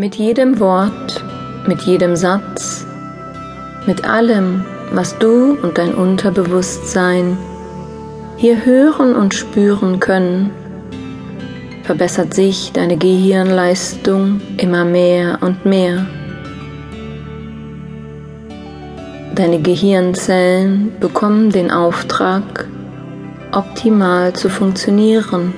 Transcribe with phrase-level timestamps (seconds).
[0.00, 1.22] Mit jedem Wort,
[1.66, 2.86] mit jedem Satz,
[3.86, 7.36] mit allem, was du und dein Unterbewusstsein
[8.38, 10.52] hier hören und spüren können,
[11.82, 16.06] verbessert sich deine Gehirnleistung immer mehr und mehr.
[19.34, 22.66] Deine Gehirnzellen bekommen den Auftrag,
[23.52, 25.52] optimal zu funktionieren,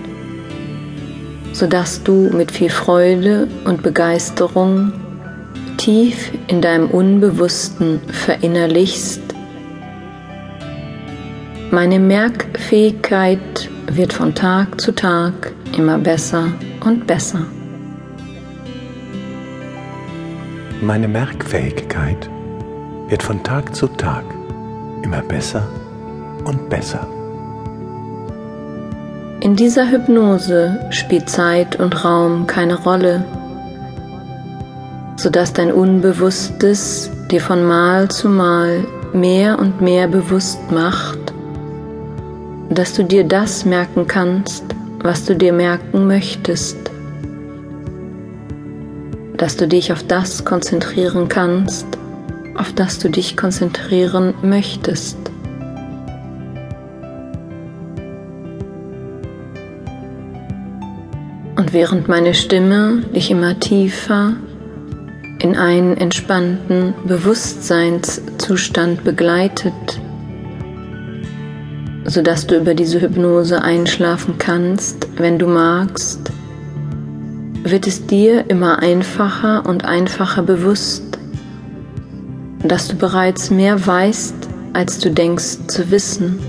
[1.53, 4.93] sodass du mit viel Freude und Begeisterung
[5.77, 9.21] tief in deinem Unbewussten verinnerlichst.
[11.71, 16.53] Meine Merkfähigkeit wird von Tag zu Tag immer besser
[16.85, 17.47] und besser.
[20.83, 22.29] Meine Merkfähigkeit
[23.09, 24.25] wird von Tag zu Tag
[25.03, 25.67] immer besser
[26.45, 27.22] und besser.
[29.43, 33.25] In dieser Hypnose spielt Zeit und Raum keine Rolle,
[35.17, 41.19] sodass dein Unbewusstes dir von Mal zu Mal mehr und mehr bewusst macht,
[42.71, 44.63] dass du dir das merken kannst,
[45.03, 46.93] was du dir merken möchtest,
[49.37, 51.89] dass du dich auf das konzentrieren kannst,
[52.55, 55.32] auf das du dich konzentrieren möchtest.
[61.63, 64.35] Und während meine Stimme dich immer tiefer
[65.39, 69.73] in einen entspannten Bewusstseinszustand begleitet,
[72.05, 76.33] sodass du über diese Hypnose einschlafen kannst, wenn du magst,
[77.63, 81.17] wird es dir immer einfacher und einfacher bewusst,
[82.65, 84.35] dass du bereits mehr weißt,
[84.73, 86.41] als du denkst zu wissen,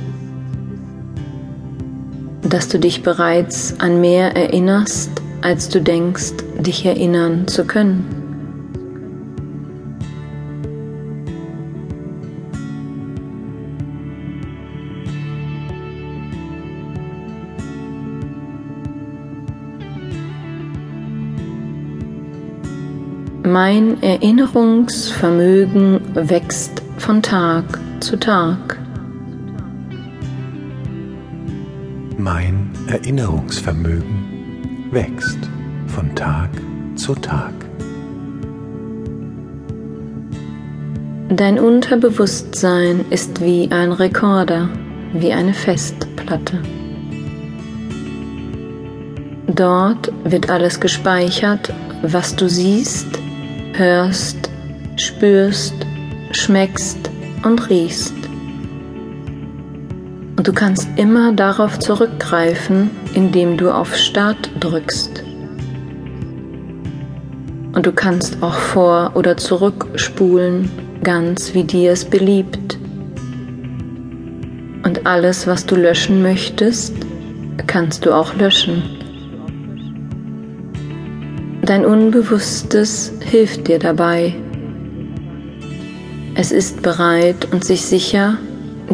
[2.54, 5.10] dass du dich bereits an mehr erinnerst,
[5.42, 8.06] als du denkst, dich erinnern zu können.
[23.42, 28.83] Mein Erinnerungsvermögen wächst von Tag zu Tag.
[32.24, 35.40] Mein Erinnerungsvermögen wächst
[35.88, 36.52] von Tag
[36.96, 37.52] zu Tag.
[41.28, 44.70] Dein Unterbewusstsein ist wie ein Rekorder,
[45.12, 46.62] wie eine Festplatte.
[49.48, 51.74] Dort wird alles gespeichert,
[52.04, 53.20] was du siehst,
[53.74, 54.50] hörst,
[54.96, 55.76] spürst,
[56.32, 57.12] schmeckst
[57.44, 58.23] und riechst.
[60.36, 65.24] Und du kannst immer darauf zurückgreifen, indem du auf Start drückst.
[67.74, 70.72] Und du kannst auch vor- oder zurückspulen,
[71.04, 72.78] ganz wie dir es beliebt.
[74.84, 76.96] Und alles, was du löschen möchtest,
[77.68, 78.84] kannst du auch löschen.
[81.64, 84.36] Dein Unbewusstes hilft dir dabei.
[86.36, 88.38] Es ist bereit und sich sicher,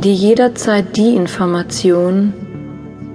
[0.01, 2.33] dir jederzeit die Information,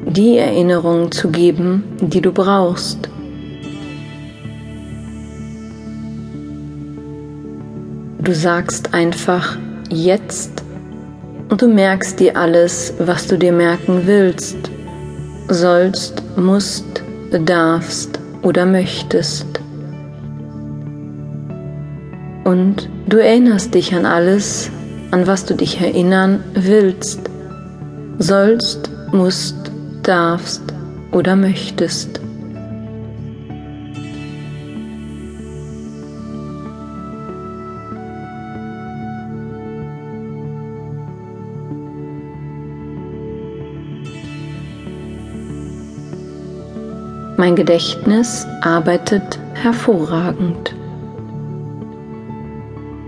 [0.07, 3.09] die Erinnerung zu geben, die du brauchst.
[8.19, 9.57] Du sagst einfach
[9.91, 10.63] jetzt
[11.49, 14.57] und du merkst dir alles, was du dir merken willst,
[15.49, 19.47] sollst, musst, darfst oder möchtest.
[22.45, 24.71] Und du erinnerst dich an alles,
[25.15, 27.31] an was du dich erinnern willst,
[28.19, 29.71] sollst, musst,
[30.03, 30.61] darfst
[31.13, 32.21] oder möchtest.
[47.37, 50.75] Mein Gedächtnis arbeitet hervorragend.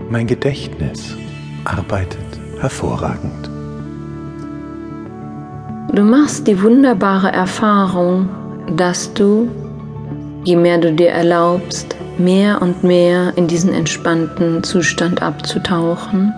[0.09, 1.17] Mein Gedächtnis
[1.67, 2.17] arbeitet
[2.59, 3.49] hervorragend.
[5.93, 8.29] Du machst die wunderbare Erfahrung,
[8.75, 9.49] dass du,
[10.43, 16.33] je mehr du dir erlaubst, mehr und mehr in diesen entspannten Zustand abzutauchen,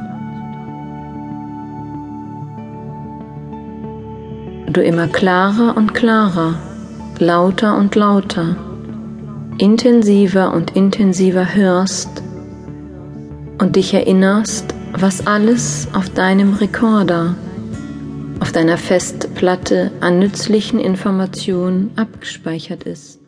[4.72, 6.56] du immer klarer und klarer
[7.20, 8.56] lauter und lauter,
[9.58, 12.24] intensiver und intensiver hörst
[13.60, 17.36] und dich erinnerst, was alles auf deinem Rekorder,
[18.40, 23.19] auf deiner Festplatte an nützlichen Informationen abgespeichert ist.